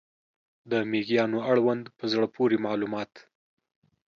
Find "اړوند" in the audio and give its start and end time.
1.51-1.85